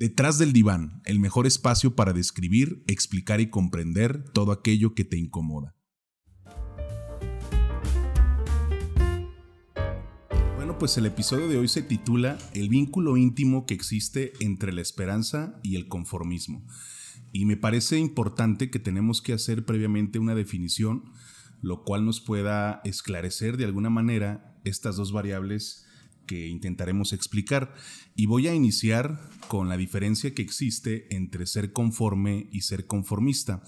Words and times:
Detrás 0.00 0.38
del 0.38 0.54
diván, 0.54 1.02
el 1.04 1.20
mejor 1.20 1.46
espacio 1.46 1.94
para 1.94 2.14
describir, 2.14 2.82
explicar 2.86 3.42
y 3.42 3.50
comprender 3.50 4.24
todo 4.32 4.50
aquello 4.50 4.94
que 4.94 5.04
te 5.04 5.18
incomoda. 5.18 5.76
Bueno, 10.56 10.78
pues 10.78 10.96
el 10.96 11.04
episodio 11.04 11.48
de 11.48 11.58
hoy 11.58 11.68
se 11.68 11.82
titula 11.82 12.38
El 12.54 12.70
vínculo 12.70 13.18
íntimo 13.18 13.66
que 13.66 13.74
existe 13.74 14.32
entre 14.40 14.72
la 14.72 14.80
esperanza 14.80 15.60
y 15.62 15.76
el 15.76 15.86
conformismo. 15.86 16.66
Y 17.30 17.44
me 17.44 17.58
parece 17.58 17.98
importante 17.98 18.70
que 18.70 18.78
tenemos 18.78 19.20
que 19.20 19.34
hacer 19.34 19.66
previamente 19.66 20.18
una 20.18 20.34
definición, 20.34 21.12
lo 21.60 21.84
cual 21.84 22.06
nos 22.06 22.22
pueda 22.22 22.80
esclarecer 22.84 23.58
de 23.58 23.66
alguna 23.66 23.90
manera 23.90 24.58
estas 24.64 24.96
dos 24.96 25.12
variables 25.12 25.84
que 26.30 26.46
intentaremos 26.46 27.12
explicar. 27.12 27.74
Y 28.14 28.26
voy 28.26 28.46
a 28.46 28.54
iniciar 28.54 29.20
con 29.48 29.68
la 29.68 29.76
diferencia 29.76 30.32
que 30.32 30.42
existe 30.42 31.12
entre 31.12 31.44
ser 31.44 31.72
conforme 31.72 32.48
y 32.52 32.60
ser 32.60 32.86
conformista. 32.86 33.64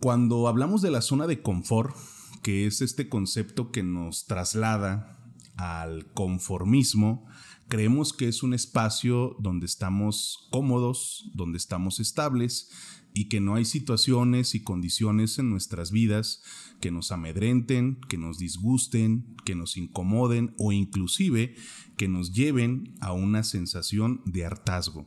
Cuando 0.00 0.48
hablamos 0.48 0.82
de 0.82 0.90
la 0.90 1.02
zona 1.02 1.28
de 1.28 1.40
confort, 1.40 1.94
que 2.42 2.66
es 2.66 2.82
este 2.82 3.08
concepto 3.08 3.70
que 3.70 3.84
nos 3.84 4.26
traslada 4.26 5.22
al 5.54 6.12
conformismo, 6.14 7.26
creemos 7.68 8.12
que 8.12 8.26
es 8.26 8.42
un 8.42 8.54
espacio 8.54 9.36
donde 9.38 9.66
estamos 9.66 10.48
cómodos, 10.50 11.30
donde 11.32 11.58
estamos 11.58 12.00
estables 12.00 12.70
y 13.14 13.28
que 13.28 13.40
no 13.40 13.54
hay 13.54 13.64
situaciones 13.64 14.54
y 14.54 14.60
condiciones 14.62 15.38
en 15.38 15.50
nuestras 15.50 15.90
vidas 15.90 16.42
que 16.80 16.90
nos 16.90 17.12
amedrenten, 17.12 17.98
que 18.08 18.18
nos 18.18 18.38
disgusten, 18.38 19.36
que 19.44 19.54
nos 19.54 19.76
incomoden 19.76 20.54
o 20.58 20.72
inclusive 20.72 21.54
que 21.96 22.08
nos 22.08 22.32
lleven 22.32 22.94
a 23.00 23.12
una 23.12 23.44
sensación 23.44 24.22
de 24.24 24.44
hartazgo. 24.44 25.06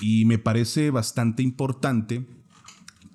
Y 0.00 0.24
me 0.24 0.38
parece 0.38 0.90
bastante 0.90 1.42
importante 1.42 2.26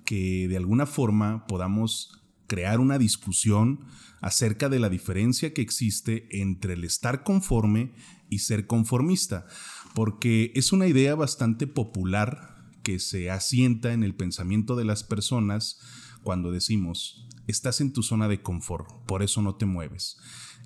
que 0.04 0.48
de 0.48 0.56
alguna 0.56 0.86
forma 0.86 1.46
podamos 1.46 2.18
crear 2.46 2.80
una 2.80 2.98
discusión 2.98 3.80
acerca 4.20 4.68
de 4.68 4.80
la 4.80 4.88
diferencia 4.88 5.52
que 5.52 5.62
existe 5.62 6.28
entre 6.40 6.74
el 6.74 6.84
estar 6.84 7.22
conforme 7.22 7.92
y 8.30 8.40
ser 8.40 8.66
conformista, 8.66 9.46
porque 9.94 10.52
es 10.54 10.72
una 10.72 10.86
idea 10.86 11.14
bastante 11.14 11.66
popular 11.66 12.57
que 12.88 13.00
se 13.00 13.30
asienta 13.30 13.92
en 13.92 14.02
el 14.02 14.14
pensamiento 14.14 14.74
de 14.74 14.86
las 14.86 15.04
personas 15.04 15.78
cuando 16.22 16.50
decimos, 16.50 17.28
estás 17.46 17.82
en 17.82 17.92
tu 17.92 18.02
zona 18.02 18.28
de 18.28 18.40
confort, 18.40 18.88
por 19.04 19.22
eso 19.22 19.42
no 19.42 19.56
te 19.56 19.66
mueves. 19.66 20.16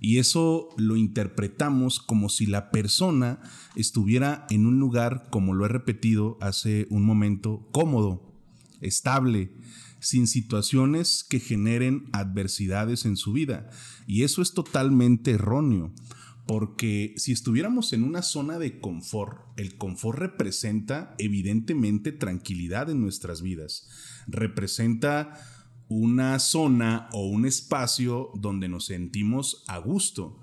Y 0.01 0.19
eso 0.19 0.69
lo 0.77 0.95
interpretamos 0.95 1.99
como 1.99 2.29
si 2.29 2.47
la 2.47 2.71
persona 2.71 3.41
estuviera 3.75 4.47
en 4.51 4.67
un 4.67 4.79
lugar, 4.79 5.31
como 5.33 5.53
lo 5.53 5.65
he 5.65 5.69
repetido 5.69 6.39
hace 6.41 6.87
un 6.91 7.03
momento, 7.03 7.69
cómodo, 7.73 8.33
estable, 8.81 9.57
sin 9.99 10.29
situaciones 10.29 11.25
que 11.29 11.41
generen 11.41 12.05
adversidades 12.13 13.05
en 13.05 13.17
su 13.17 13.33
vida. 13.33 13.69
Y 14.07 14.23
eso 14.23 14.43
es 14.43 14.55
totalmente 14.55 15.33
erróneo, 15.33 15.93
porque 16.47 17.15
si 17.17 17.33
estuviéramos 17.33 17.93
en 17.93 18.03
una 18.03 18.23
zona 18.23 18.59
de 18.59 18.81
confort, 18.81 19.41
el 19.57 19.77
confort 19.77 20.19
representa 20.19 21.15
evidentemente 21.19 22.11
tranquilidad 22.13 22.91
en 22.91 23.01
nuestras 23.01 23.43
vidas, 23.43 23.89
representa 24.27 25.35
una 25.89 26.39
zona 26.39 27.09
o 27.13 27.27
un 27.27 27.47
espacio 27.47 28.31
donde 28.35 28.69
nos 28.69 28.87
sentimos 28.87 29.63
a 29.69 29.79
gusto. 29.79 30.41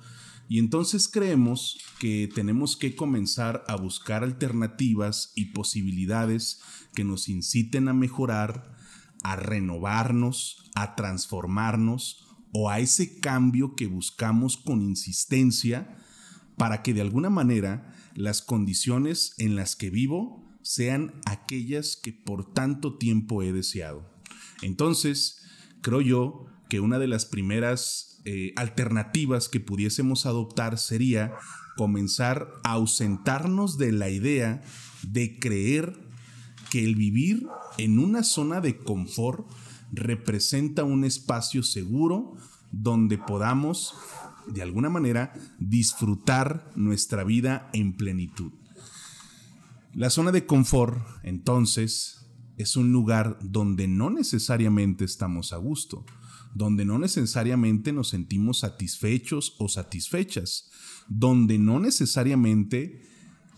Y 0.47 0.58
entonces 0.58 1.08
creemos 1.08 1.78
que 2.00 2.30
tenemos 2.34 2.75
que 2.75 2.95
comenzar 2.95 3.63
a 3.67 3.75
buscar 3.75 4.23
alternativas 4.23 5.31
y 5.36 5.45
posibilidades 5.45 6.61
que 6.95 7.03
nos 7.03 7.30
inciten 7.30 7.88
a 7.88 7.94
mejorar, 7.94 8.75
a 9.22 9.36
renovarnos, 9.36 10.69
a 10.75 10.95
transformarnos 10.95 12.28
o 12.52 12.69
a 12.69 12.80
ese 12.80 13.19
cambio 13.19 13.75
que 13.75 13.88
buscamos 13.88 14.57
con 14.57 14.81
insistencia 14.81 15.97
para 16.57 16.81
que 16.81 16.94
de 16.94 17.01
alguna 17.01 17.29
manera 17.29 17.94
las 18.16 18.41
condiciones 18.41 19.34
en 19.38 19.56
las 19.56 19.75
que 19.75 19.90
vivo 19.90 20.46
sean 20.62 21.13
aquellas 21.25 21.96
que 21.96 22.12
por 22.12 22.53
tanto 22.53 22.97
tiempo 22.97 23.44
he 23.44 23.53
deseado. 23.53 24.09
Entonces, 24.62 25.41
creo 25.81 26.01
yo 26.01 26.46
que 26.69 26.79
una 26.79 27.00
de 27.00 27.07
las 27.07 27.25
primeras 27.25 28.22
eh, 28.25 28.53
alternativas 28.57 29.47
que 29.47 29.59
pudiésemos 29.59 30.25
adoptar 30.25 30.78
sería 30.78 31.34
comenzar 31.78 32.50
a 32.63 32.74
ausentarnos 32.74 33.78
de 33.78 33.94
la 33.94 34.09
idea 34.09 34.62
de 35.03 35.40
creer 35.40 35.97
que 36.69 36.84
el 36.84 36.95
vivir 36.95 37.47
en 37.78 38.00
una 38.00 38.24
zona 38.24 38.59
de 38.62 38.78
confort 38.78 39.47
representa 39.91 40.83
un 40.83 41.03
espacio 41.03 41.63
seguro 41.63 42.35
donde 42.72 43.17
podamos, 43.17 43.95
de 44.47 44.61
alguna 44.61 44.89
manera, 44.89 45.33
disfrutar 45.59 46.72
nuestra 46.75 47.23
vida 47.23 47.69
en 47.73 47.94
plenitud. 47.94 48.53
La 49.94 50.09
zona 50.09 50.31
de 50.31 50.45
confort, 50.45 51.00
entonces, 51.23 52.27
es 52.57 52.75
un 52.75 52.91
lugar 52.91 53.39
donde 53.41 53.88
no 53.88 54.09
necesariamente 54.09 55.05
estamos 55.05 55.53
a 55.53 55.57
gusto, 55.57 56.06
donde 56.53 56.85
no 56.85 57.00
necesariamente 57.00 57.94
nos 57.94 58.09
sentimos 58.09 58.59
satisfechos 58.59 59.56
o 59.59 59.67
satisfechas, 59.67 60.69
donde 61.07 61.57
no 61.57 61.79
necesariamente 61.79 63.01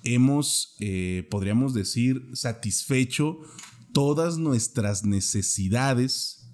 hemos, 0.03 0.75
eh, 0.79 1.27
podríamos 1.29 1.73
decir, 1.73 2.29
satisfecho 2.33 3.39
todas 3.93 4.37
nuestras 4.37 5.05
necesidades 5.05 6.51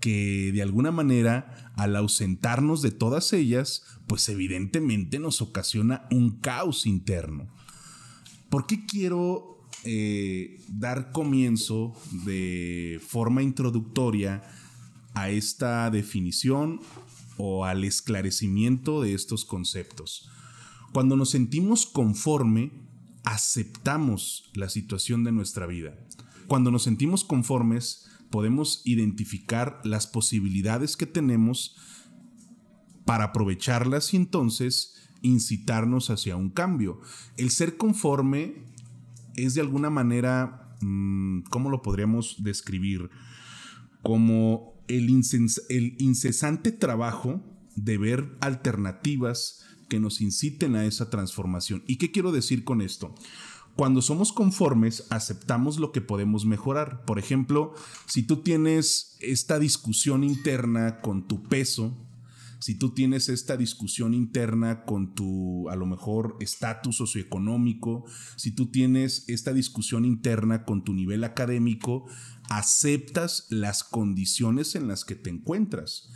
que 0.00 0.50
de 0.52 0.62
alguna 0.62 0.92
manera 0.92 1.72
al 1.76 1.96
ausentarnos 1.96 2.82
de 2.82 2.90
todas 2.90 3.32
ellas, 3.32 3.82
pues 4.06 4.28
evidentemente 4.28 5.18
nos 5.18 5.42
ocasiona 5.42 6.06
un 6.10 6.40
caos 6.40 6.86
interno. 6.86 7.48
¿Por 8.50 8.66
qué 8.66 8.86
quiero 8.86 9.56
eh, 9.84 10.60
dar 10.68 11.12
comienzo 11.12 11.94
de 12.24 13.00
forma 13.06 13.42
introductoria 13.42 14.42
a 15.14 15.30
esta 15.30 15.90
definición 15.90 16.80
o 17.36 17.64
al 17.64 17.84
esclarecimiento 17.84 19.02
de 19.02 19.14
estos 19.14 19.44
conceptos. 19.44 20.28
Cuando 20.92 21.16
nos 21.16 21.30
sentimos 21.30 21.86
conforme, 21.86 22.72
aceptamos 23.24 24.50
la 24.54 24.68
situación 24.68 25.24
de 25.24 25.32
nuestra 25.32 25.66
vida. 25.66 25.96
Cuando 26.46 26.70
nos 26.70 26.84
sentimos 26.84 27.24
conformes, 27.24 28.06
podemos 28.30 28.82
identificar 28.84 29.80
las 29.84 30.06
posibilidades 30.06 30.96
que 30.96 31.06
tenemos 31.06 31.76
para 33.04 33.24
aprovecharlas 33.24 34.12
y 34.14 34.16
entonces 34.16 34.94
incitarnos 35.22 36.10
hacia 36.10 36.36
un 36.36 36.50
cambio. 36.50 37.00
El 37.36 37.50
ser 37.50 37.76
conforme 37.76 38.64
es 39.34 39.54
de 39.54 39.60
alguna 39.60 39.90
manera, 39.90 40.76
mm, 40.80 41.42
¿cómo 41.50 41.70
lo 41.70 41.82
podríamos 41.82 42.36
describir? 42.42 43.10
Como 44.02 44.74
el, 44.88 45.08
el 45.68 45.96
incesante 45.98 46.72
trabajo 46.72 47.42
de 47.74 47.98
ver 47.98 48.36
alternativas 48.40 49.64
que 49.88 50.00
nos 50.00 50.20
inciten 50.20 50.74
a 50.74 50.84
esa 50.84 51.10
transformación. 51.10 51.84
¿Y 51.86 51.96
qué 51.96 52.10
quiero 52.10 52.32
decir 52.32 52.64
con 52.64 52.80
esto? 52.80 53.14
Cuando 53.76 54.00
somos 54.00 54.32
conformes, 54.32 55.04
aceptamos 55.10 55.78
lo 55.78 55.92
que 55.92 56.00
podemos 56.00 56.46
mejorar. 56.46 57.04
Por 57.04 57.18
ejemplo, 57.18 57.74
si 58.06 58.22
tú 58.22 58.38
tienes 58.38 59.18
esta 59.20 59.58
discusión 59.58 60.24
interna 60.24 61.02
con 61.02 61.28
tu 61.28 61.42
peso, 61.42 61.94
si 62.58 62.74
tú 62.74 62.94
tienes 62.94 63.28
esta 63.28 63.58
discusión 63.58 64.14
interna 64.14 64.84
con 64.84 65.14
tu, 65.14 65.68
a 65.68 65.76
lo 65.76 65.84
mejor, 65.84 66.38
estatus 66.40 66.96
socioeconómico, 66.96 68.06
si 68.36 68.50
tú 68.50 68.70
tienes 68.70 69.24
esta 69.28 69.52
discusión 69.52 70.06
interna 70.06 70.64
con 70.64 70.82
tu 70.82 70.94
nivel 70.94 71.22
académico, 71.22 72.06
aceptas 72.48 73.46
las 73.50 73.84
condiciones 73.84 74.74
en 74.74 74.88
las 74.88 75.04
que 75.04 75.16
te 75.16 75.28
encuentras. 75.28 76.08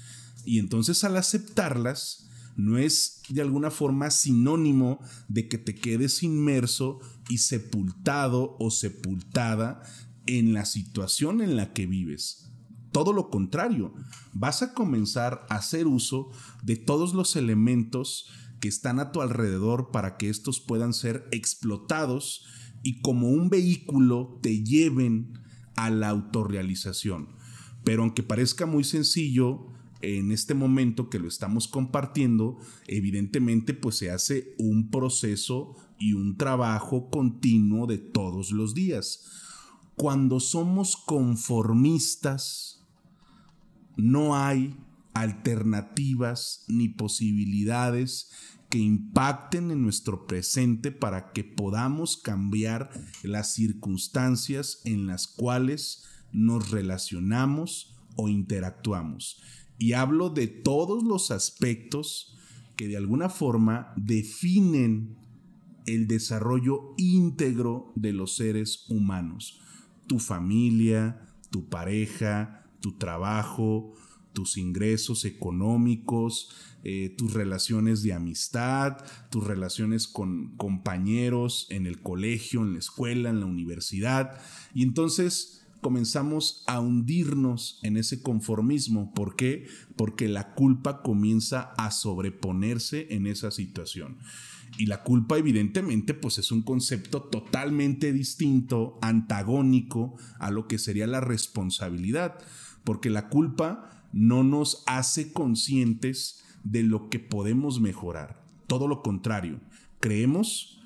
Y 0.47 0.61
entonces 0.61 1.05
al 1.05 1.19
aceptarlas, 1.19 2.30
no 2.65 2.79
es 2.79 3.23
de 3.29 3.41
alguna 3.41 3.71
forma 3.71 4.11
sinónimo 4.11 5.01
de 5.29 5.49
que 5.49 5.59
te 5.59 5.75
quedes 5.75 6.23
inmerso 6.23 7.01
y 7.29 7.39
sepultado 7.39 8.57
o 8.59 8.71
sepultada 8.71 9.83
en 10.27 10.53
la 10.53 10.65
situación 10.65 11.41
en 11.41 11.57
la 11.57 11.73
que 11.73 11.87
vives. 11.87 12.51
Todo 12.93 13.13
lo 13.13 13.31
contrario, 13.31 13.95
vas 14.33 14.63
a 14.63 14.75
comenzar 14.75 15.47
a 15.49 15.57
hacer 15.57 15.87
uso 15.87 16.31
de 16.63 16.77
todos 16.77 17.15
los 17.15 17.37
elementos 17.37 18.29
que 18.61 18.69
están 18.69 18.99
a 19.01 19.13
tu 19.13 19.23
alrededor 19.23 19.91
para 19.91 20.17
que 20.17 20.29
estos 20.29 20.61
puedan 20.61 20.93
ser 20.93 21.27
explotados 21.31 22.45
y 22.83 23.01
como 23.01 23.31
un 23.31 23.49
vehículo 23.49 24.39
te 24.43 24.63
lleven 24.63 25.39
a 25.77 25.91
la 25.91 26.09
autorrealización. 26.09 27.29
Pero 27.85 28.03
aunque 28.03 28.23
parezca 28.23 28.67
muy 28.67 28.85
sencillo, 28.85 29.69
en 30.03 30.33
este 30.33 30.55
momento 30.55 31.11
que 31.11 31.19
lo 31.19 31.29
estamos 31.29 31.69
compartiendo, 31.69 32.59
evidentemente 32.87 33.75
pues 33.75 33.97
se 33.97 34.11
hace 34.11 34.55
un 34.59 34.91
proceso 34.91 35.77
y 35.99 36.15
un 36.15 36.37
trabajo 36.37 37.11
continuo 37.11 37.87
de 37.87 37.99
todos 37.99 38.51
los 38.53 38.75
días. 38.75 39.25
Cuando 39.97 40.41
somos 40.41 40.97
conformistas, 40.97 42.87
no 43.97 44.37
hay 44.37 44.75
alternativas 45.13 46.65
ni 46.69 46.89
posibilidades 46.89 48.31
que 48.71 48.79
impacten 48.79 49.71
en 49.73 49.83
nuestro 49.83 50.27
presente 50.27 50.93
para 50.93 51.33
que 51.33 51.43
podamos 51.45 52.17
cambiar 52.17 52.91
las 53.23 53.53
circunstancias 53.53 54.81
en 54.85 55.07
las 55.07 55.27
cuales 55.27 56.05
nos 56.33 56.71
relacionamos 56.71 57.97
o 58.17 58.29
interactuamos. 58.29 59.43
Y 59.81 59.95
hablo 59.95 60.29
de 60.29 60.47
todos 60.47 61.03
los 61.03 61.31
aspectos 61.31 62.37
que 62.77 62.87
de 62.87 62.99
alguna 62.99 63.31
forma 63.31 63.95
definen 63.97 65.17
el 65.87 66.07
desarrollo 66.07 66.95
íntegro 66.99 67.91
de 67.97 68.13
los 68.13 68.37
seres 68.37 68.85
humanos. 68.91 69.59
Tu 70.07 70.19
familia, 70.19 71.27
tu 71.51 71.71
pareja, 71.71 72.67
tu 72.81 72.99
trabajo, 72.99 73.95
tus 74.35 74.59
ingresos 74.59 75.25
económicos, 75.25 76.51
eh, 76.85 77.15
tus 77.17 77.33
relaciones 77.33 78.03
de 78.03 78.13
amistad, 78.13 78.99
tus 79.31 79.47
relaciones 79.47 80.07
con 80.07 80.57
compañeros 80.59 81.69
en 81.71 81.87
el 81.87 82.03
colegio, 82.03 82.63
en 82.63 82.75
la 82.75 82.81
escuela, 82.81 83.31
en 83.31 83.41
la 83.41 83.47
universidad. 83.47 84.41
Y 84.75 84.83
entonces 84.83 85.60
comenzamos 85.81 86.63
a 86.67 86.81
hundirnos 86.81 87.81
en 87.83 87.97
ese 87.97 88.23
conformismo. 88.23 89.13
¿Por 89.15 89.37
qué? 89.37 89.67
Porque 89.97 90.29
la 90.29 90.55
culpa 90.55 91.03
comienza 91.03 91.73
a 91.77 91.91
sobreponerse 91.91 93.09
en 93.11 93.27
esa 93.27 93.51
situación. 93.51 94.19
Y 94.79 94.87
la 94.87 95.03
culpa 95.03 95.37
evidentemente 95.37 96.15
pues 96.15 96.39
es 96.39 96.53
un 96.53 96.63
concepto 96.63 97.23
totalmente 97.23 98.13
distinto, 98.13 98.99
antagónico 99.03 100.17
a 100.39 100.51
lo 100.51 100.69
que 100.69 100.79
sería 100.79 101.07
la 101.07 101.21
responsabilidad, 101.21 102.39
porque 102.85 103.11
la 103.11 103.29
culpa 103.29 104.07
no 104.13 104.43
nos 104.43 104.83
hace 104.87 105.33
conscientes 105.33 106.45
de 106.65 106.83
lo 106.83 107.09
que 107.09 107.19
podemos 107.19 107.81
mejorar. 107.81 108.43
Todo 108.67 108.87
lo 108.87 109.03
contrario, 109.03 109.61
creemos 109.99 110.80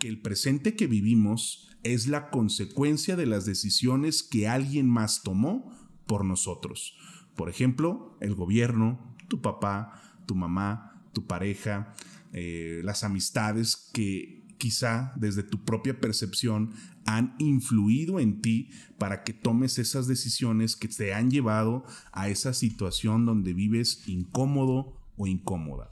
que 0.00 0.08
el 0.08 0.20
presente 0.20 0.74
que 0.74 0.88
vivimos 0.88 1.68
es 1.84 2.08
la 2.08 2.30
consecuencia 2.30 3.14
de 3.14 3.26
las 3.26 3.44
decisiones 3.44 4.24
que 4.24 4.48
alguien 4.48 4.88
más 4.88 5.22
tomó 5.22 5.72
por 6.06 6.24
nosotros. 6.24 6.96
Por 7.36 7.48
ejemplo, 7.48 8.16
el 8.20 8.34
gobierno, 8.34 9.14
tu 9.28 9.40
papá, 9.40 10.02
tu 10.26 10.34
mamá, 10.34 11.04
tu 11.12 11.26
pareja, 11.26 11.94
eh, 12.32 12.80
las 12.82 13.04
amistades 13.04 13.76
que 13.92 14.44
quizá 14.58 15.12
desde 15.16 15.42
tu 15.42 15.64
propia 15.64 16.00
percepción 16.00 16.72
han 17.06 17.34
influido 17.38 18.20
en 18.20 18.42
ti 18.42 18.70
para 18.98 19.22
que 19.22 19.32
tomes 19.32 19.78
esas 19.78 20.06
decisiones 20.06 20.76
que 20.76 20.88
te 20.88 21.14
han 21.14 21.30
llevado 21.30 21.84
a 22.12 22.28
esa 22.28 22.52
situación 22.52 23.24
donde 23.24 23.54
vives 23.54 24.02
incómodo 24.06 25.00
o 25.16 25.26
incómoda. 25.26 25.88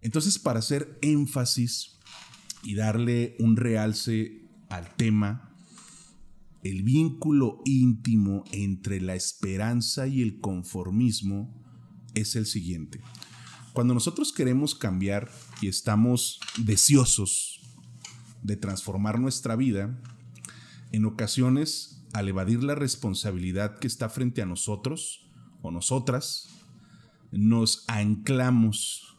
Entonces, 0.00 0.38
para 0.38 0.58
hacer 0.58 0.98
énfasis 1.00 1.96
y 2.66 2.74
darle 2.74 3.36
un 3.38 3.56
realce 3.56 4.42
al 4.68 4.92
tema, 4.96 5.54
el 6.64 6.82
vínculo 6.82 7.62
íntimo 7.64 8.42
entre 8.50 9.00
la 9.00 9.14
esperanza 9.14 10.08
y 10.08 10.20
el 10.20 10.40
conformismo 10.40 11.54
es 12.14 12.34
el 12.34 12.44
siguiente. 12.44 13.00
Cuando 13.72 13.94
nosotros 13.94 14.32
queremos 14.32 14.74
cambiar 14.74 15.30
y 15.60 15.68
estamos 15.68 16.40
deseosos 16.58 17.60
de 18.42 18.56
transformar 18.56 19.20
nuestra 19.20 19.54
vida, 19.54 20.02
en 20.90 21.04
ocasiones, 21.04 22.04
al 22.14 22.28
evadir 22.28 22.64
la 22.64 22.74
responsabilidad 22.74 23.78
que 23.78 23.86
está 23.86 24.08
frente 24.08 24.42
a 24.42 24.46
nosotros 24.46 25.30
o 25.62 25.70
nosotras, 25.70 26.48
nos 27.30 27.84
anclamos, 27.86 29.15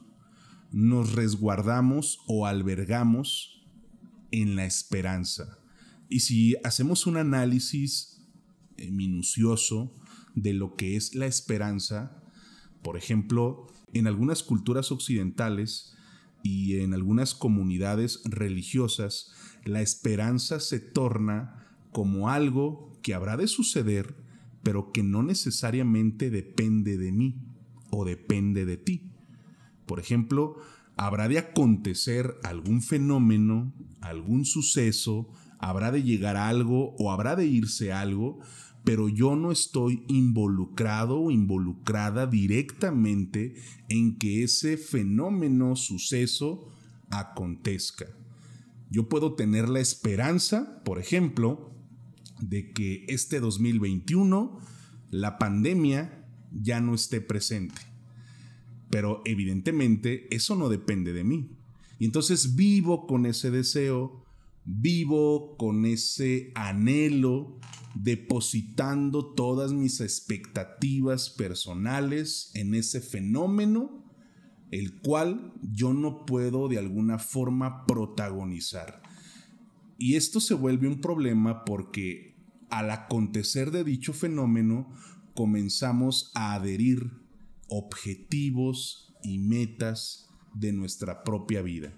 nos 0.72 1.14
resguardamos 1.14 2.20
o 2.28 2.46
albergamos 2.46 3.66
en 4.32 4.56
la 4.56 4.66
esperanza. 4.66 5.60
Y 6.10 6.22
si 6.22 6.56
hacemos 6.64 7.08
un 7.08 7.18
análisis 7.18 8.22
eh, 8.78 8.92
minucioso 8.92 9.94
de 10.36 10.54
lo 10.54 10.76
que 10.76 10.96
es 10.96 11.16
la 11.16 11.26
esperanza, 11.26 12.24
por 12.84 12.98
ejemplo, 12.98 13.68
en 13.94 14.08
algunas 14.08 14.44
culturas 14.44 14.92
occidentales 14.92 15.96
y 16.44 16.78
en 16.78 16.94
algunas 16.94 17.34
comunidades 17.34 18.22
religiosas, 18.26 19.34
la 19.66 19.82
esperanza 19.82 20.60
se 20.60 20.80
torna 20.80 21.68
como 21.92 22.30
algo 22.30 22.94
que 23.02 23.14
habrá 23.14 23.38
de 23.38 23.48
suceder, 23.48 24.16
pero 24.64 24.92
que 24.92 25.04
no 25.04 25.24
necesariamente 25.24 26.30
depende 26.30 26.98
de 26.98 27.12
mí 27.12 27.42
o 27.90 28.06
depende 28.06 28.66
de 28.66 28.78
ti. 28.78 29.12
Por 29.88 30.00
ejemplo, 30.00 30.58
habrá 30.98 31.28
de 31.28 31.40
acontecer 31.40 32.36
algún 32.44 32.82
fenómeno, 32.82 33.74
algún 34.02 34.46
suceso, 34.46 35.30
habrá 35.60 35.92
de 35.92 36.04
llegar 36.04 36.36
algo 36.36 36.96
o 36.98 37.12
habrá 37.12 37.36
de 37.36 37.46
irse 37.46 37.94
algo, 37.94 38.40
pero 38.84 39.10
yo 39.10 39.36
no 39.36 39.52
estoy 39.52 40.04
involucrado 40.08 41.20
o 41.20 41.32
involucrada 41.32 42.28
directamente 42.28 43.56
en 43.90 44.18
que 44.18 44.44
ese 44.44 44.78
fenómeno, 44.78 45.76
suceso, 45.76 46.70
acontezca. 47.10 48.06
Yo 48.90 49.10
puedo 49.10 49.34
tener 49.36 49.68
la 49.68 49.80
esperanza, 49.80 50.82
por 50.84 51.00
ejemplo, 51.00 51.72
de 52.40 52.72
que 52.72 53.06
este 53.08 53.40
2021 53.40 54.60
la 55.10 55.38
pandemia 55.38 56.26
ya 56.52 56.80
no 56.80 56.96
esté 56.96 57.20
presente 57.20 57.97
pero 58.90 59.22
evidentemente 59.26 60.34
eso 60.36 60.56
no 60.56 60.70
depende 60.70 61.14
de 61.14 61.24
mí. 61.24 61.50
Y 62.00 62.06
entonces 62.06 62.56
vivo 62.56 63.08
con 63.08 63.26
ese 63.26 63.52
deseo, 63.52 64.24
vivo 64.66 65.58
con 65.58 65.86
ese 65.86 66.52
anhelo, 66.56 67.60
depositando 67.96 69.34
todas 69.34 69.74
mis 69.74 70.02
expectativas 70.02 71.30
personales 71.30 72.52
en 72.54 72.76
ese 72.76 73.02
fenómeno, 73.02 74.04
el 74.72 75.00
cual 75.00 75.54
yo 75.62 75.94
no 75.94 76.26
puedo 76.26 76.68
de 76.68 76.78
alguna 76.78 77.18
forma 77.18 77.86
protagonizar. 77.86 79.02
Y 79.98 80.16
esto 80.16 80.40
se 80.40 80.54
vuelve 80.54 80.88
un 80.88 81.02
problema 81.02 81.66
porque 81.66 82.36
al 82.70 82.92
acontecer 82.92 83.72
de 83.72 83.84
dicho 83.84 84.14
fenómeno 84.14 84.94
comenzamos 85.34 86.32
a 86.36 86.54
adherir 86.54 87.27
objetivos 87.70 89.14
y 89.24 89.40
metas 89.40 90.30
de 90.54 90.74
nuestra 90.74 91.24
propia 91.24 91.62
vida. 91.62 91.94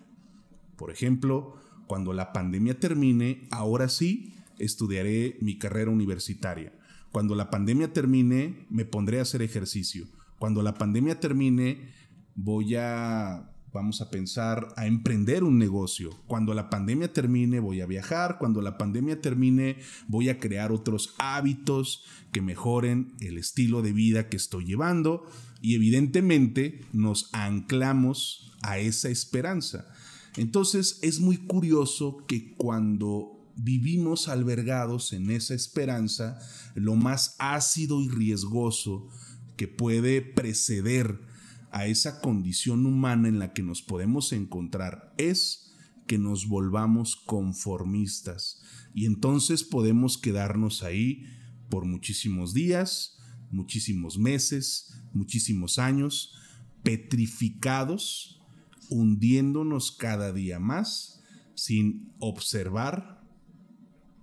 Por 0.76 0.92
ejemplo, 0.92 1.56
cuando 1.88 2.14
la 2.14 2.34
pandemia 2.34 2.80
termine, 2.80 3.48
ahora 3.52 3.90
sí 3.90 4.36
estudiaré 4.58 5.38
mi 5.42 5.58
carrera 5.58 5.92
universitaria. 5.92 6.74
Cuando 7.12 7.36
la 7.36 7.50
pandemia 7.50 7.94
termine, 7.94 8.68
me 8.70 8.86
pondré 8.86 9.20
a 9.20 9.24
hacer 9.24 9.42
ejercicio. 9.42 10.06
Cuando 10.38 10.62
la 10.62 10.76
pandemia 10.76 11.20
termine, 11.20 11.90
voy 12.36 12.76
a 12.76 13.52
vamos 13.72 14.02
a 14.02 14.10
pensar 14.10 14.70
a 14.78 14.88
emprender 14.88 15.44
un 15.44 15.58
negocio. 15.58 16.10
Cuando 16.28 16.54
la 16.54 16.70
pandemia 16.70 17.14
termine 17.14 17.60
voy 17.60 17.82
a 17.82 17.86
viajar, 17.86 18.38
cuando 18.40 18.62
la 18.62 18.78
pandemia 18.78 19.22
termine 19.22 19.78
voy 20.08 20.30
a 20.30 20.40
crear 20.40 20.72
otros 20.72 21.14
hábitos 21.20 22.04
que 22.32 22.42
mejoren 22.42 23.14
el 23.20 23.38
estilo 23.38 23.82
de 23.82 23.94
vida 23.94 24.30
que 24.30 24.38
estoy 24.38 24.66
llevando 24.66 25.26
y 25.62 25.75
evidentemente 25.75 26.82
nos 26.94 27.30
anclamos 27.34 28.54
a 28.62 28.80
esa 28.80 29.10
esperanza. 29.10 29.88
Entonces 30.38 31.00
es 31.01 31.20
muy 31.20 31.38
curioso 31.38 32.25
que 32.28 32.54
cuando 32.56 33.39
vivimos 33.56 34.28
albergados 34.28 35.13
en 35.13 35.32
esa 35.32 35.54
esperanza, 35.54 36.39
lo 36.75 36.96
más 36.96 37.36
ácido 37.39 38.01
y 38.01 38.10
riesgoso 38.10 39.10
que 39.58 39.68
puede 39.68 40.22
preceder 40.22 41.20
a 41.72 41.88
esa 41.88 42.22
condición 42.22 42.86
humana 42.86 43.28
en 43.28 43.39
la 43.39 43.54
que 43.54 43.62
nos 43.62 43.82
podemos 43.82 44.32
encontrar 44.32 45.13
es 45.18 45.74
que 46.08 46.18
nos 46.18 46.48
volvamos 46.48 47.16
conformistas 47.16 48.62
y 48.94 49.06
entonces 49.06 49.63
podemos 49.63 50.18
quedarnos 50.18 50.82
ahí 50.82 51.25
por 51.70 51.86
muchísimos 51.86 52.54
días, 52.54 53.20
muchísimos 53.51 54.18
meses, 54.18 54.99
muchísimos 55.13 55.80
años, 55.80 56.36
petrificados, 56.84 58.42
hundiéndonos 58.89 59.92
cada 59.92 60.32
día 60.32 60.60
más 60.60 61.24
sin 61.56 62.13
observar 62.20 63.20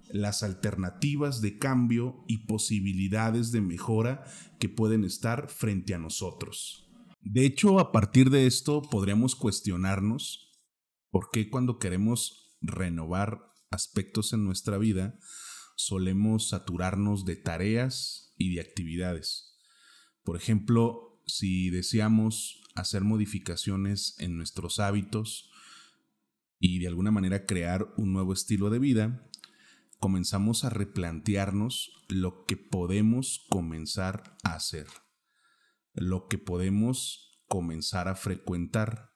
las 0.08 0.42
alternativas 0.42 1.40
de 1.40 1.58
cambio 1.58 2.24
y 2.26 2.46
posibilidades 2.46 3.52
de 3.52 3.60
mejora 3.60 4.24
que 4.58 4.68
pueden 4.68 5.04
estar 5.04 5.48
frente 5.48 5.94
a 5.94 5.98
nosotros. 5.98 6.88
De 7.20 7.44
hecho, 7.44 7.80
a 7.80 7.92
partir 7.92 8.30
de 8.30 8.46
esto 8.46 8.82
podríamos 8.82 9.34
cuestionarnos 9.34 10.52
por 11.10 11.30
qué 11.30 11.50
cuando 11.50 11.78
queremos 11.78 12.56
renovar 12.60 13.40
aspectos 13.70 14.32
en 14.32 14.44
nuestra 14.44 14.78
vida 14.78 15.18
solemos 15.76 16.48
saturarnos 16.48 17.24
de 17.24 17.36
tareas 17.36 18.32
y 18.38 18.54
de 18.54 18.60
actividades. 18.60 19.45
Por 20.26 20.36
ejemplo, 20.36 21.22
si 21.24 21.70
deseamos 21.70 22.60
hacer 22.74 23.04
modificaciones 23.04 24.16
en 24.18 24.36
nuestros 24.36 24.80
hábitos 24.80 25.52
y 26.58 26.80
de 26.80 26.88
alguna 26.88 27.12
manera 27.12 27.46
crear 27.46 27.94
un 27.96 28.12
nuevo 28.12 28.32
estilo 28.32 28.68
de 28.68 28.80
vida, 28.80 29.30
comenzamos 30.00 30.64
a 30.64 30.70
replantearnos 30.70 32.04
lo 32.08 32.44
que 32.44 32.56
podemos 32.56 33.46
comenzar 33.50 34.36
a 34.42 34.54
hacer, 34.54 34.88
lo 35.94 36.26
que 36.26 36.38
podemos 36.38 37.40
comenzar 37.46 38.08
a 38.08 38.16
frecuentar. 38.16 39.12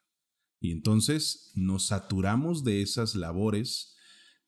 Y 0.61 0.71
entonces 0.71 1.50
nos 1.57 1.87
saturamos 1.87 2.62
de 2.62 2.83
esas 2.83 3.17
labores 3.17 3.97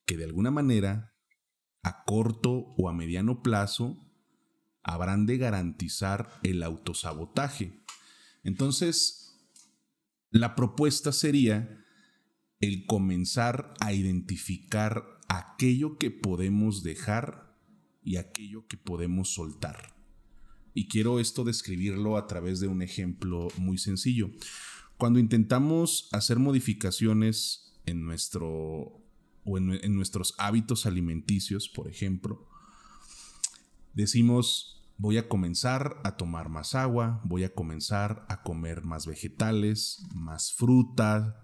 que 0.07 0.17
de 0.17 0.27
alguna 0.27 0.53
manera, 0.53 1.13
a 1.83 2.05
corto 2.05 2.53
o 2.79 2.89
a 2.89 2.93
mediano 2.93 3.43
plazo, 3.43 4.12
habrán 4.83 5.27
de 5.27 5.39
garantizar 5.39 6.41
el 6.43 6.63
autosabotaje. 6.63 7.73
Entonces, 8.45 9.37
la 10.31 10.55
propuesta 10.55 11.13
sería 11.13 11.85
el 12.61 12.87
comenzar 12.87 13.75
a 13.81 13.93
identificar 13.93 15.19
aquello 15.29 15.99
que 15.99 16.11
podemos 16.11 16.83
dejar 16.83 17.57
y 18.03 18.17
aquello 18.17 18.67
que 18.67 18.77
podemos 18.77 19.35
soltar. 19.35 19.95
Y 20.75 20.89
quiero 20.89 21.21
esto 21.21 21.45
describirlo 21.45 22.17
a 22.17 22.27
través 22.27 22.61
de 22.61 22.69
un 22.69 22.83
ejemplo 22.83 23.49
muy 23.59 23.79
sencillo. 23.79 24.31
Cuando 24.97 25.19
intentamos 25.19 26.09
hacer 26.13 26.39
modificaciones 26.39 27.75
en 27.85 28.05
nuestro 28.05 29.03
o 29.45 29.59
en, 29.59 29.95
nuestros 29.95 30.35
hábitos 30.39 30.87
alimenticios, 30.87 31.69
por 31.69 31.89
ejemplo, 31.89 32.49
decimos 33.95 34.83
voy 34.99 35.19
a 35.19 35.29
comenzar 35.29 36.01
a 36.05 36.17
tomar 36.17 36.49
más 36.49 36.75
agua, 36.75 37.21
voy 37.25 37.45
a 37.45 37.53
comenzar 37.53 38.25
a 38.29 38.43
comer 38.43 38.85
más 38.85 39.07
vegetales, 39.07 40.07
más 40.15 40.53
fruta, 40.53 41.43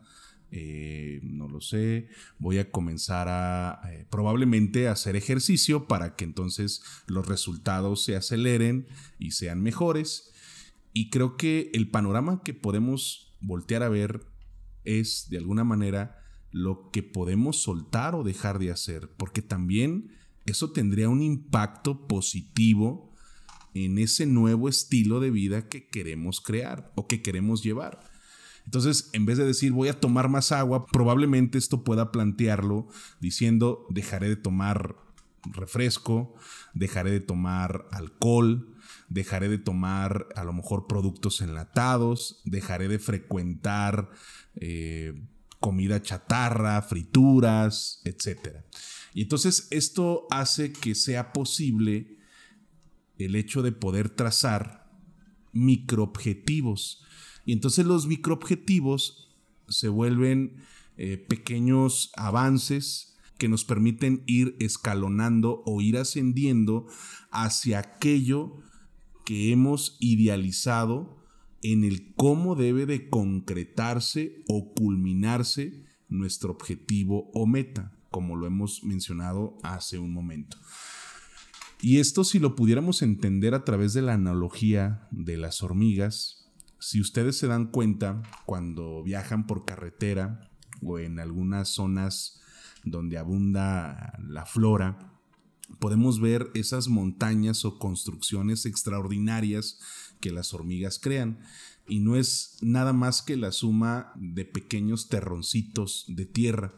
eh, 0.50 1.20
no 1.24 1.48
lo 1.48 1.60
sé, 1.60 2.08
voy 2.38 2.58
a 2.58 2.70
comenzar 2.70 3.28
a 3.28 3.80
eh, 3.90 4.06
probablemente 4.10 4.88
hacer 4.88 5.16
ejercicio 5.16 5.86
para 5.88 6.16
que 6.16 6.24
entonces 6.24 6.82
los 7.06 7.26
resultados 7.26 8.04
se 8.04 8.16
aceleren 8.16 8.86
y 9.18 9.32
sean 9.32 9.62
mejores. 9.62 10.32
Y 10.92 11.10
creo 11.10 11.36
que 11.36 11.70
el 11.74 11.90
panorama 11.90 12.42
que 12.44 12.54
podemos 12.54 13.36
voltear 13.40 13.82
a 13.82 13.88
ver 13.88 14.20
es 14.84 15.28
de 15.28 15.38
alguna 15.38 15.64
manera 15.64 16.22
lo 16.50 16.90
que 16.90 17.02
podemos 17.02 17.60
soltar 17.60 18.14
o 18.14 18.24
dejar 18.24 18.58
de 18.58 18.70
hacer, 18.70 19.10
porque 19.18 19.42
también 19.42 20.12
eso 20.50 20.70
tendría 20.72 21.08
un 21.08 21.22
impacto 21.22 22.06
positivo 22.06 23.14
en 23.74 23.98
ese 23.98 24.26
nuevo 24.26 24.68
estilo 24.68 25.20
de 25.20 25.30
vida 25.30 25.68
que 25.68 25.88
queremos 25.88 26.40
crear 26.40 26.92
o 26.96 27.06
que 27.06 27.22
queremos 27.22 27.62
llevar. 27.62 28.00
Entonces, 28.64 29.08
en 29.12 29.24
vez 29.24 29.38
de 29.38 29.46
decir 29.46 29.72
voy 29.72 29.88
a 29.88 29.98
tomar 29.98 30.28
más 30.28 30.52
agua, 30.52 30.86
probablemente 30.86 31.56
esto 31.56 31.84
pueda 31.84 32.12
plantearlo 32.12 32.88
diciendo 33.20 33.86
dejaré 33.88 34.28
de 34.28 34.36
tomar 34.36 34.96
refresco, 35.44 36.34
dejaré 36.74 37.10
de 37.10 37.20
tomar 37.20 37.86
alcohol, 37.92 38.74
dejaré 39.08 39.48
de 39.48 39.58
tomar 39.58 40.28
a 40.36 40.44
lo 40.44 40.52
mejor 40.52 40.86
productos 40.86 41.40
enlatados, 41.40 42.42
dejaré 42.44 42.88
de 42.88 42.98
frecuentar 42.98 44.10
eh, 44.56 45.14
comida 45.60 46.02
chatarra, 46.02 46.82
frituras, 46.82 48.02
etc. 48.04 48.64
Y 49.18 49.22
entonces 49.22 49.66
esto 49.72 50.28
hace 50.30 50.70
que 50.70 50.94
sea 50.94 51.32
posible 51.32 52.20
el 53.18 53.34
hecho 53.34 53.62
de 53.62 53.72
poder 53.72 54.10
trazar 54.10 54.92
microobjetivos. 55.52 57.02
Y 57.44 57.52
entonces 57.52 57.84
los 57.84 58.06
microobjetivos 58.06 59.36
se 59.66 59.88
vuelven 59.88 60.58
eh, 60.96 61.16
pequeños 61.16 62.12
avances 62.14 63.16
que 63.38 63.48
nos 63.48 63.64
permiten 63.64 64.22
ir 64.28 64.54
escalonando 64.60 65.64
o 65.66 65.80
ir 65.80 65.96
ascendiendo 65.96 66.86
hacia 67.32 67.80
aquello 67.80 68.58
que 69.26 69.50
hemos 69.50 69.96
idealizado 69.98 71.24
en 71.62 71.82
el 71.82 72.14
cómo 72.14 72.54
debe 72.54 72.86
de 72.86 73.08
concretarse 73.08 74.44
o 74.46 74.74
culminarse 74.74 75.86
nuestro 76.08 76.52
objetivo 76.52 77.32
o 77.34 77.48
meta, 77.48 77.97
como 78.10 78.36
lo 78.36 78.46
hemos 78.46 78.84
mencionado 78.84 79.56
hace 79.62 79.98
un 79.98 80.12
momento. 80.12 80.56
Y 81.80 81.98
esto 81.98 82.24
si 82.24 82.38
lo 82.38 82.56
pudiéramos 82.56 83.02
entender 83.02 83.54
a 83.54 83.64
través 83.64 83.92
de 83.92 84.02
la 84.02 84.14
analogía 84.14 85.06
de 85.10 85.36
las 85.36 85.62
hormigas, 85.62 86.50
si 86.80 87.00
ustedes 87.00 87.36
se 87.36 87.46
dan 87.46 87.66
cuenta, 87.66 88.22
cuando 88.46 89.02
viajan 89.02 89.46
por 89.46 89.64
carretera 89.64 90.50
o 90.82 90.98
en 90.98 91.18
algunas 91.18 91.68
zonas 91.68 92.40
donde 92.84 93.18
abunda 93.18 94.18
la 94.26 94.46
flora, 94.46 95.12
podemos 95.80 96.20
ver 96.20 96.50
esas 96.54 96.88
montañas 96.88 97.64
o 97.64 97.78
construcciones 97.78 98.66
extraordinarias 98.66 99.80
que 100.20 100.32
las 100.32 100.54
hormigas 100.54 100.98
crean. 100.98 101.40
Y 101.86 102.00
no 102.00 102.16
es 102.16 102.58
nada 102.60 102.92
más 102.92 103.22
que 103.22 103.36
la 103.36 103.52
suma 103.52 104.12
de 104.16 104.44
pequeños 104.44 105.08
terroncitos 105.08 106.04
de 106.08 106.26
tierra. 106.26 106.74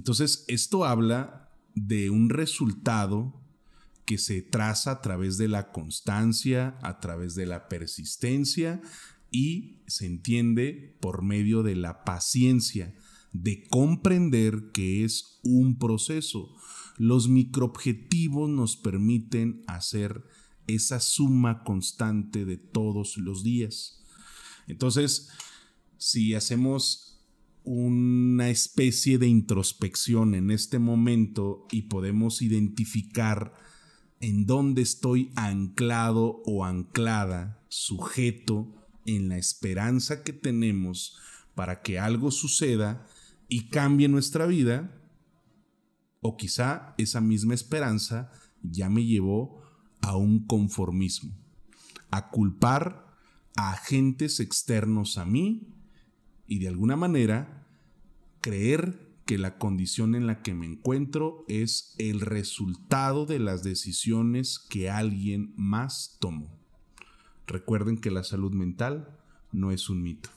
Entonces, 0.00 0.46
esto 0.48 0.86
habla 0.86 1.50
de 1.74 2.08
un 2.08 2.30
resultado 2.30 3.38
que 4.06 4.16
se 4.16 4.40
traza 4.40 4.92
a 4.92 5.02
través 5.02 5.36
de 5.36 5.46
la 5.46 5.72
constancia, 5.72 6.78
a 6.80 7.00
través 7.00 7.34
de 7.34 7.44
la 7.44 7.68
persistencia 7.68 8.80
y 9.30 9.82
se 9.88 10.06
entiende 10.06 10.96
por 11.02 11.20
medio 11.20 11.62
de 11.62 11.76
la 11.76 12.02
paciencia, 12.02 12.94
de 13.34 13.68
comprender 13.68 14.70
que 14.72 15.04
es 15.04 15.38
un 15.42 15.78
proceso. 15.78 16.48
Los 16.96 17.28
microobjetivos 17.28 18.48
nos 18.48 18.78
permiten 18.78 19.62
hacer 19.66 20.24
esa 20.66 20.98
suma 20.98 21.62
constante 21.62 22.46
de 22.46 22.56
todos 22.56 23.18
los 23.18 23.44
días. 23.44 24.02
Entonces, 24.66 25.28
si 25.98 26.32
hacemos 26.32 27.09
una 27.64 28.48
especie 28.48 29.18
de 29.18 29.26
introspección 29.26 30.34
en 30.34 30.50
este 30.50 30.78
momento 30.78 31.66
y 31.70 31.82
podemos 31.82 32.42
identificar 32.42 33.54
en 34.20 34.46
dónde 34.46 34.82
estoy 34.82 35.32
anclado 35.34 36.42
o 36.44 36.64
anclada, 36.64 37.62
sujeto 37.68 38.74
en 39.06 39.28
la 39.28 39.38
esperanza 39.38 40.22
que 40.22 40.32
tenemos 40.32 41.16
para 41.54 41.82
que 41.82 41.98
algo 41.98 42.30
suceda 42.30 43.06
y 43.48 43.68
cambie 43.68 44.08
nuestra 44.08 44.46
vida, 44.46 44.96
o 46.20 46.36
quizá 46.36 46.94
esa 46.98 47.20
misma 47.20 47.54
esperanza 47.54 48.30
ya 48.62 48.90
me 48.90 49.04
llevó 49.04 49.62
a 50.02 50.16
un 50.16 50.46
conformismo, 50.46 51.34
a 52.10 52.30
culpar 52.30 53.06
a 53.56 53.72
agentes 53.72 54.38
externos 54.38 55.18
a 55.18 55.24
mí 55.24 55.79
y 56.50 56.58
de 56.58 56.66
alguna 56.66 56.96
manera 56.96 57.64
creer 58.40 58.98
que 59.24 59.38
la 59.38 59.56
condición 59.56 60.16
en 60.16 60.26
la 60.26 60.42
que 60.42 60.52
me 60.52 60.66
encuentro 60.66 61.44
es 61.46 61.94
el 61.98 62.20
resultado 62.20 63.24
de 63.24 63.38
las 63.38 63.62
decisiones 63.62 64.58
que 64.58 64.90
alguien 64.90 65.54
más 65.56 66.16
tomó. 66.18 66.50
Recuerden 67.46 67.98
que 67.98 68.10
la 68.10 68.24
salud 68.24 68.52
mental 68.52 69.16
no 69.52 69.70
es 69.70 69.88
un 69.88 70.02
mito. 70.02 70.30